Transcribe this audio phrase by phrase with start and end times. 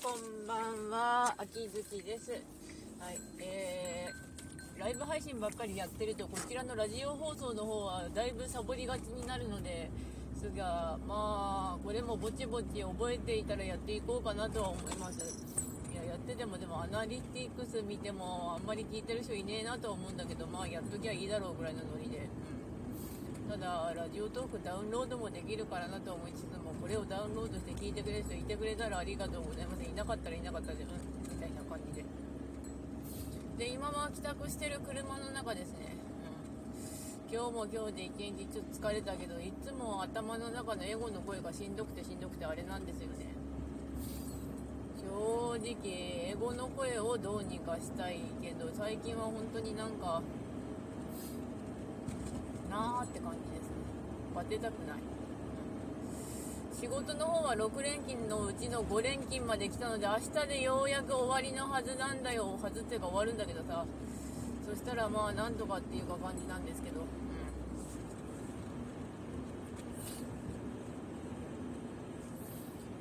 [0.00, 2.30] こんばんは、秋月です。
[3.00, 9.90] はい、えー、ライブ配信ばっかりやってると、こちらのラジオ放送の方はだいぶサボりがちになるので、
[10.38, 15.18] すが、まあ、これもぼちぼち覚えていたらやっていこうかなとは思います。
[15.92, 22.18] いや、やってても、でもアナリティクス見ても、あんまり聞いてる人いねえなとは思うんだけど、まあ、やっときゃいいだろうぐらいのノリで。
[22.18, 22.24] うん、
[23.48, 29.82] ただ、ラジオトークダウンロードもできるからなと思いつつも、これをダウンロードして聞いてくれる人いてくれたらありがとうございます。
[29.88, 30.90] いなかったらいなかったで、うん、
[31.32, 32.04] みたいな感じで。
[33.56, 35.96] で、今は帰宅してる車の中ですね。
[37.24, 43.32] うん、今日も今日で一日ちょっと疲れたけど、いつも頭の中のエゴの声がしんどくてしんどくてあれなんですよね。
[45.00, 50.20] 正直、エゴの声をどうにかしたいけど、最近は本当になんか、
[52.68, 53.76] なーって感じですね。
[54.34, 54.98] バテたくない。
[56.80, 62.56] 仕事の方は6連勤のうちの5連勤まで来たので、明日でようやく終わりのはずなんだよ。
[62.62, 63.84] はずっていうか終わるんだけどさ。
[64.68, 67.00] そしたらまあなんとかっていうか感じなんですけど。
[67.00, 67.06] うん。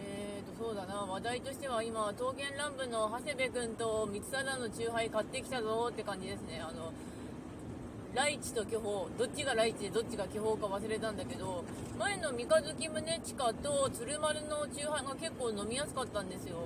[0.00, 0.94] えーと、そうだな。
[0.94, 6.62] 話題としては今、刀剣乱舞の長谷部君と三貞の酎ハイ買ってきたぞって感じですね。
[6.66, 6.92] あの、
[8.16, 11.62] ライチと巨峰、どっちがライチでどっちが巨峰か忘れたんだけど、
[11.98, 16.56] 前の三日月宗近と鶴丸のチューハイが結構飲みやすかったんですよ。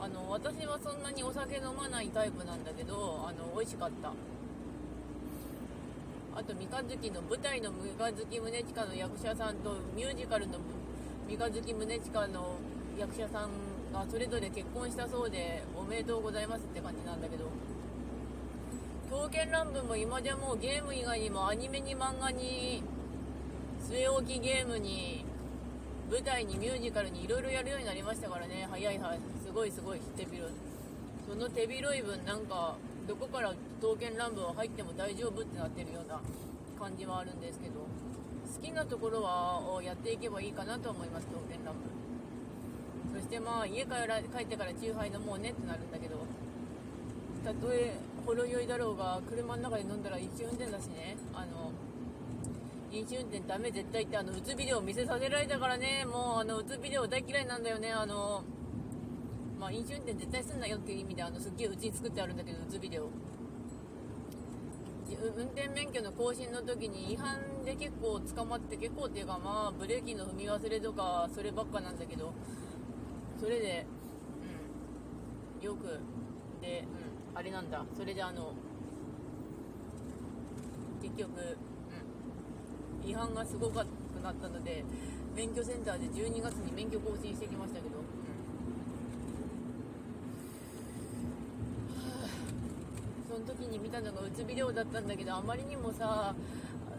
[0.00, 4.12] あの、私はそんなにお酒飲まないタイプなんだけど、あの、美味しかった。
[6.38, 10.60] あと、三日月の舞台の三日月宗近の役者さんと、ミュージカルの
[11.26, 12.54] 三日月宗近の
[12.96, 13.50] 役者さん
[13.92, 17.46] がそれぞれ結婚したそうで、おめでとうございますって感じなんだけど、
[19.14, 22.82] 刀剣乱舞も今でもゲーム以外にもアニメに漫画に
[23.88, 25.24] 据え置きゲームに
[26.10, 28.66] 舞台にミュージカルにいろいろやるようになりましたからね。
[28.68, 29.18] 早いはい。
[29.46, 30.56] すごいすごい手広い。
[31.30, 32.74] その手広い分なんか
[33.06, 36.20] どこから刀剣乱舞は入っても大丈夫ってなってるような
[36.76, 37.86] 感じはあるんですけど。
[38.44, 41.84] 好きなところはやっていけばいいかなと思います刀剣乱舞。
[43.14, 46.16] そしてまあ家から帰ってからチューハイ飲もうねってなるんだけど。
[47.44, 47.94] たとえ
[48.24, 51.16] ほろ酔いだろうが車の中で飲んだら飲酒運転だしね。
[51.34, 51.70] あの
[52.90, 56.04] 飲酒運転ダメ絶対ってあのうつビデオ見せさせられたからね。
[56.06, 57.92] もうあのうつビデオ大嫌いなんだよね。
[57.92, 58.42] あの
[59.60, 63.08] まあ飲酒運転絶対すんなよっていう意味であのすっげえうちに作ってあるんだけどうつビデオ
[65.36, 72.32] 運転免許の更新の時に違反で結構捕まって結構っていうかまあブレーキの踏み忘れとかそればっかなんだけど。
[73.40, 73.86] それで
[75.60, 75.66] うん。
[75.66, 76.00] よく
[76.62, 77.03] でうん。
[77.34, 77.84] あれなんだ。
[77.96, 78.52] それであの
[81.02, 81.58] 結局、
[83.02, 83.86] うん、違反がすごくなっ
[84.34, 84.84] たので
[85.34, 88.04] 免許センターで12月に免許更新してきましたけど、うん。
[93.28, 96.34] その時に見たのがうつビデオだったんだけどあまりにもさ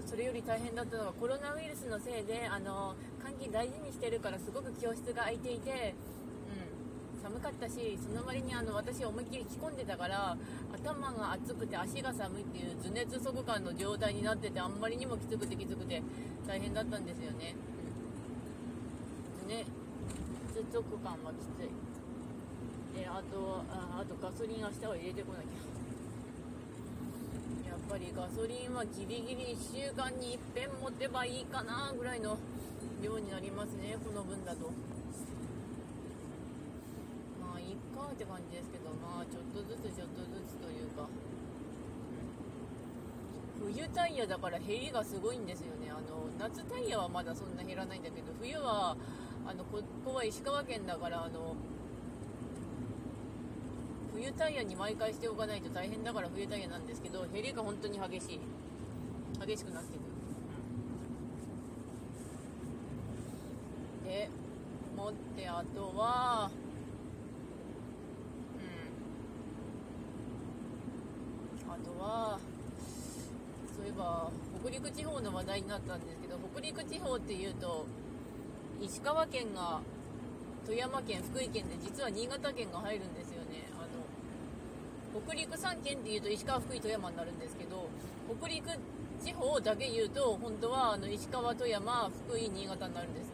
[0.05, 5.95] それより大変だったのがコロナウイルスのせいであの換気大事にしてるからすごく教室が空いていて
[7.25, 10.37] 寒かったしその割にあの私思いっきり着込んでたから
[10.71, 16.03] 頭が熱くて足が寒いっていう頭熱足感の状態になっててあんまりにもきつくてきつくて
[16.47, 17.55] 大変だったんですよね、
[19.41, 19.65] うん、ね
[20.53, 25.49] 接続感はきついであとああとガソリン明日は入れてこなきゃ。
[27.69, 32.37] やっぱりガソリンはギリギリ1週間にいっぺん持てばいいかなぐらいの
[33.01, 34.69] 量になりますねこの分だと。
[37.65, 37.75] い
[38.15, 41.03] って感じですけどまあちょっとずつちょっとずつというか
[43.59, 45.89] 冬タイヤだから減りがすごいんですよね。
[45.89, 48.95] あの夏タイヤはまだそんな減らないんだけど冬は
[49.45, 51.55] あのここは石川県だからあの
[54.13, 58.39] 冬タイヤに毎回しておかないと大変だから冬タイヤなんですけど減りが本当に激しい。
[59.45, 59.99] 激しくなってくる、
[64.01, 64.29] うん、で
[64.95, 66.65] 持ってあとはあ
[71.75, 72.39] とは
[73.75, 74.31] そういえば
[74.61, 77.85] 北陸地方の話題になったんですけど北陸地方っていうと
[78.81, 79.81] 石川県が
[80.65, 83.69] 富山県福井県で実は新潟県が入るんですよね。
[83.77, 87.87] あの北陸3県っていうと石川福井富山になるんですけど
[88.39, 88.67] 北陸
[89.23, 93.31] 地方だけ言うと本当はあの石川富山福井新潟になるんです。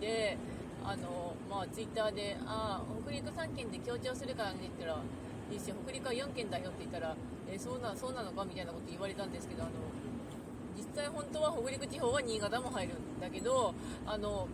[0.00, 0.36] で
[0.84, 5.02] あのまあツイッターで「ああ北陸3県で強調するからね」って言ったら
[5.52, 7.14] いいし北陸は4県だよって言ったら、
[7.52, 9.72] え、そうなそうなのかみたいなこと言われたんですけどあの
[10.76, 13.74] 実際本当は北陸地方は新潟も入るんだけど
[14.06, 14.48] あの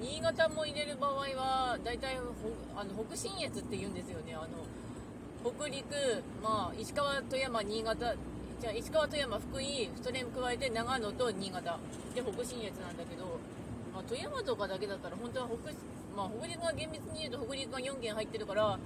[0.00, 2.18] 新潟も入れる場合は大体
[2.74, 4.34] あの北信越って言うんですよね。
[4.34, 4.66] あの
[5.42, 5.84] 北陸、
[6.42, 8.14] まあ、石川、富山、新潟
[8.60, 11.78] じゃあ石川、富山、福井それに加えて長野と新潟。
[12.14, 13.38] で北信越なんだけど、
[13.94, 15.72] まあ、富山とかだけだったら本当は北,、
[16.16, 18.78] まあ、北陸が厳密に言うと北陸が4県入ってるから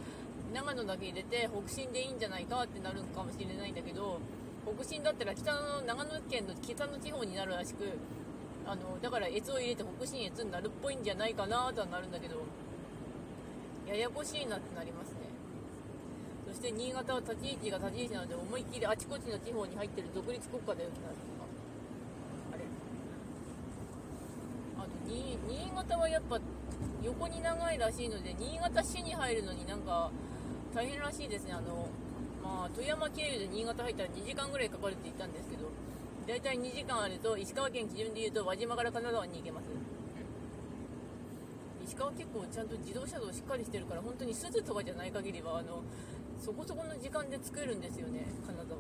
[0.56, 4.19] 長野だけ入れて北進でいいんじゃないかってなるかもしれないんだけど
[4.64, 7.85] 北進だったら北の長野県の北の地方になるらしく
[8.64, 12.43] あのだから越を入れて北信越になるっぽいんじゃないかなとはなるんだけど
[13.87, 15.29] ややこしいなってなりますね。
[16.49, 21.14] そして新潟は立ち位置が立ち位置なので思いっきりあちこちの地方に入ってる独立国家だよってなる
[22.55, 22.64] あれ？
[24.79, 25.38] あと新
[25.76, 26.41] 潟はやっぱ
[27.05, 30.11] 横に長いらしいので新潟市に入るのになんか
[30.76, 31.55] 大変らしいですね。
[31.56, 31.88] あの
[32.44, 35.73] まあ富山経由で新潟入ったら2時間ぐらいかかるって言ったんですけど
[36.28, 39.64] 大体2時間あると石川県基準でいうと輪島から金沢に行けます、
[41.87, 45.82] 石川結構ちゃんと自動車道しっかりしてるから本当に鈴とかじゃない限りはあの
[46.38, 48.76] そこそこの時間で作るんですよね金沢、と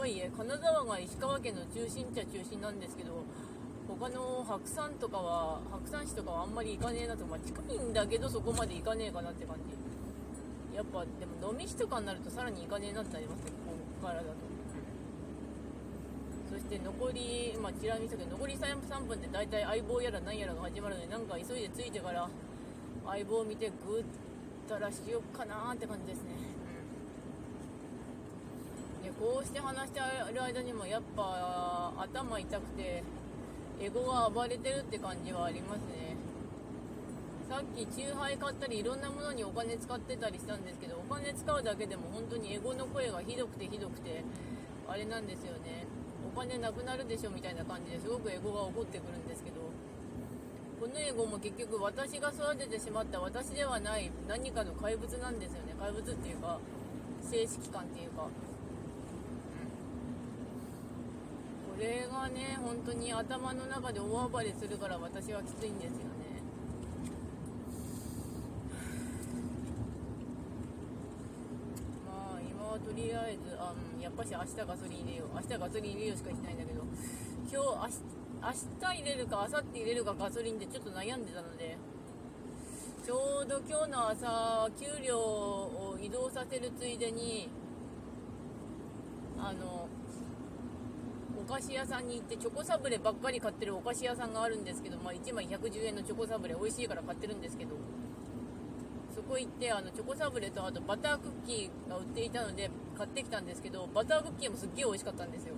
[0.00, 3.24] はいえ金沢が石川県の中心っちゃ中心なんですけど
[3.86, 9.77] 他の白山とかは白山市とかはあんまり行かねえなとまあ、近いんだけどそこまで行かねえかなって感じ。
[10.78, 14.46] やっぱでも飲み市とかになるとさらに行かねえなってなりますねここからだと。
[16.48, 22.30] そして残り、まあ、ちら見せたけど残り 3, 3分で大体相棒やら何やらが始まるのでなんか急いでついてから
[23.04, 24.04] 相棒を見てぐっ
[24.68, 26.30] たらしよっかなーって感じですね、
[29.02, 30.00] でこうして話して
[30.32, 33.02] る間にもやっぱ頭痛くて
[33.80, 36.17] エゴが暴れてるって感じはありますね
[37.48, 44.22] さっきチューハイ買ったりいろんなものにお金使ってたりしたんですけどお金使うだけでも本当にエゴの声がひどくてひどくて
[44.86, 45.86] あれなんですよね。
[46.28, 49.56] お金なくなるでしょみたいな感じですごくエゴが起こってくるんですけど。
[50.78, 55.74] このエゴも結局私が育ててしまった私ではない何かの怪物なんですよね。
[55.80, 56.60] 怪物っていうか
[57.22, 58.22] 正式感っていうか。
[58.22, 58.30] こ
[61.80, 66.28] れがね本当に頭の中で大暴れするから私はきついんですよね
[72.78, 75.34] とりあずあ、うん、やっぱし明日ガソリン入れよう。
[75.34, 76.82] 明日ガソリン入れようしか言ってないんだけど。
[77.50, 77.98] 今日
[78.42, 81.76] 明日入れるか明後日入れるかガソリンでちょっと悩んでたので。
[83.08, 87.48] ちょうど今日の朝給料を移動させるついでに
[89.38, 89.88] あの
[91.40, 97.76] お菓子屋さんに行ってチョコサブレばっかり買ってるお菓子屋さんがあるんですけど、まあ、1枚110円のチョコサブレ美味しいから買ってるんですけど。
[99.28, 105.54] こ行ってあのチョコサブレとあとバタークッキーが売っていたので買ってきたんですけどバタークッキーもすっげえ美味しかったんですよ。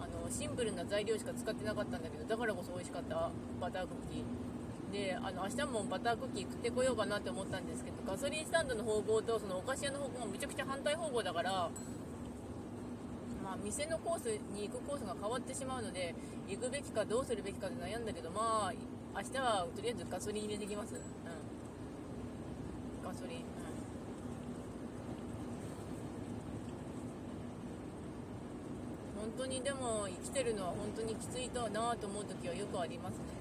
[0.00, 3.30] あのシンプルな材料しか使ってなかったんだけどだからこそ美味しかった
[3.60, 4.24] バタークッキー。
[4.92, 11.70] であの明日もバタークッキー食ってこようかなって思ったんですけどガソリンスタンドの方向とそのお菓子屋の方向がめちゃくちゃ反対方向だから
[13.42, 16.14] まあ、店のコースに行くコースが変わってしまうので
[16.48, 18.72] 行くべきかどうするべきかで悩んだけどまあ
[19.14, 21.00] 明日はとりあえずガソリン入れてきます、うん。
[23.12, 23.44] ガソリン、うん、
[29.20, 33.36] 本当にでも生きてるのは本当にきついとなと思う時はよくありますね。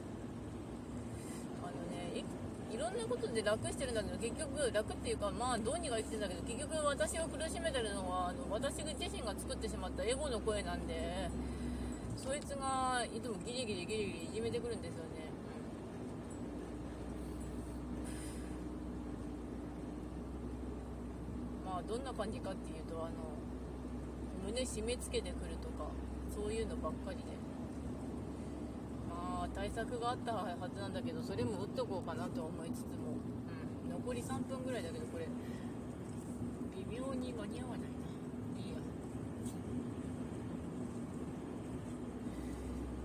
[1.63, 2.25] あのね
[2.69, 11.29] いろんなことで楽してるんだけど結局楽っていうかまあどうにか生きてるんだけど結局私を苦しめてるのはあの私自身が作ってしまったエゴの声なんで
[12.17, 15.30] そいつがいつもギリギリギリギリいじめてくるんですよね。
[21.87, 23.31] どんな感じかっていうとあの
[24.45, 25.89] 胸締め付けてくるとか
[26.33, 27.41] そういうのばっかりで。
[29.41, 33.17] まあ対策があったはずなんだけどそれも打っとこうかなと思いつつも、
[33.85, 35.27] うん、残り3分ぐらいだけどこれ
[36.75, 38.05] 微妙に間に合わないな。
[38.57, 38.77] いいや。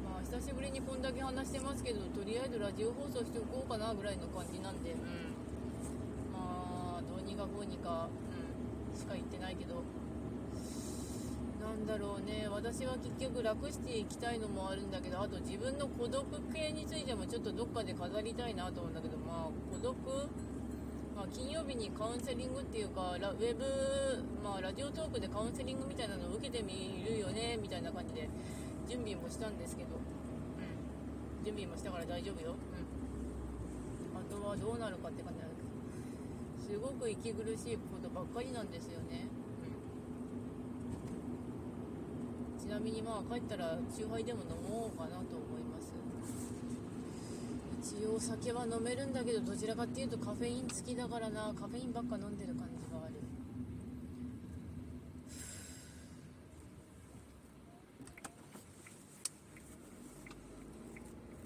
[0.05, 5.01] まあ久しぶりにこんだけ話してますけどとりあえずラジオ放送しておこうかなぐらいの感じなんで、うん、
[6.33, 8.09] まあどうにかこうにか
[8.97, 9.83] しか言ってないけど。
[11.61, 12.49] なんだろうね。
[12.49, 16.25] 私は結局楽していきたいのもあるんだけどあと自分の孤独
[16.55, 19.97] 系についてもちょっとどっかで飾りたいなと思うんだけどまあ孤独？
[21.17, 23.65] まあ、金曜日にカウンセリングっていうかラウェブ、
[24.45, 28.29] まあ、ラジオトークでカウンセリングみたいなのを受けてみるよねみたいな感じで
[28.87, 32.61] 準備もしたんですけど、うん、準備もしたから大丈夫よ、う
[34.13, 35.56] ん、あとはどうなるかって感じなんだ
[36.67, 39.29] すごく息苦しいことばっかりなんですよね、
[42.59, 45.95] うん、ちなみにまあ帰ったら酎ハイでも飲もうかなと思います。
[47.81, 51.55] 一応酒は飲めるんだけどどちらかっていうとカフェイン付きだからな。
[51.55, 53.15] カフェインばっか飲んでる感じがある。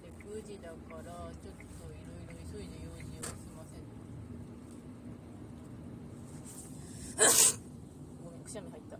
[0.00, 3.85] で9時だからちょっといろいろ急いで用事を済ません
[8.25, 8.97] ごめんくしゃみ入った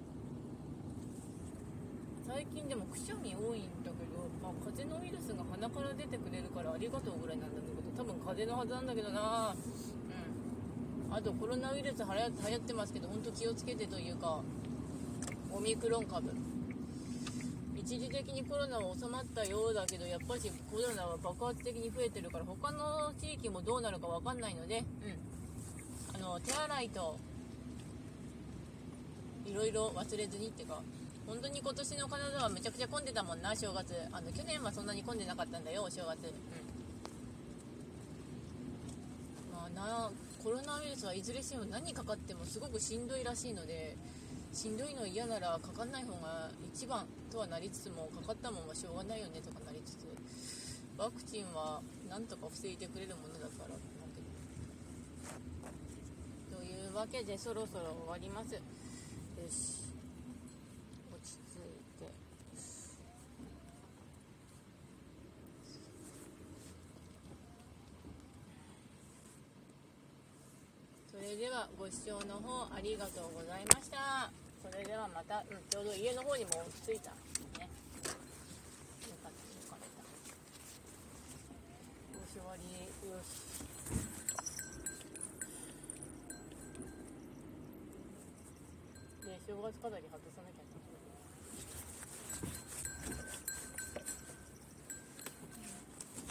[2.29, 9.55] 最近でもくしゃみ多いんだけど、まあ、風邪のウイルスが鼻から出てくれるからありがとうぐらいなんだけど多分風邪のはずなんだけどな。
[9.55, 11.15] うん。
[11.15, 14.43] あとコロナウイルスはや流行ってますけど本当気をつけてというか
[15.51, 16.33] オミクロン株。
[17.77, 27.19] 一時的にコロナは収まったようだけどやっぱりコロナは爆発的に増えてるから他の地域もどうなるか分かんないので、うん、あの手洗いと
[29.45, 30.83] いろいろ忘れずにっていうか
[31.31, 33.95] 本当に今年のカナダはめちゃくちゃ混んでたもんな正月。
[34.11, 36.27] あの去年はそんなに混んでなかったんだよお正月。
[36.27, 36.35] うん。
[39.55, 40.11] まあな
[40.43, 43.97] コロナウイルスはいずれにせよ何かかってもすごくしんどいらしいので
[44.53, 50.07] しんどいの嫌ならかかんない方が一番とはなりつつもかかったもんはしょうがないよねとかなりつつ
[50.99, 53.77] ワクチンはなんとか防いでくれるものだから
[56.59, 58.55] というわけでそろそろ終わります。
[58.55, 58.61] よ
[59.49, 59.79] し
[61.13, 61.69] 落ち着い
[61.99, 62.11] て
[71.11, 74.29] それではご視聴の方ありがとうございました。
[74.61, 77.17] それではまた、うん、ちょうど家の方にも落ち着いた。
[77.57, 77.65] ね。
[77.65, 79.41] よかった。
[79.41, 80.05] よかった。
[82.13, 82.69] よし終わり。
[83.09, 83.41] よし。
[89.25, 90.69] で正月飾り外さなきゃ。
[90.69, 90.90] な